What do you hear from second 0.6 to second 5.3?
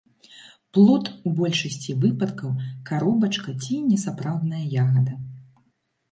Плод у большасці выпадкаў каробачка ці несапраўдная ягада.